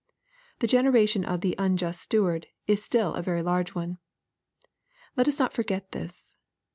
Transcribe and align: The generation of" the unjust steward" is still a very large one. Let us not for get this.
The 0.57 0.65
generation 0.67 1.23
of" 1.23 1.41
the 1.41 1.53
unjust 1.59 2.01
steward" 2.01 2.47
is 2.65 2.83
still 2.83 3.13
a 3.13 3.21
very 3.21 3.43
large 3.43 3.75
one. 3.75 3.99
Let 5.15 5.27
us 5.27 5.37
not 5.37 5.53
for 5.53 5.61
get 5.61 5.91
this. 5.91 6.33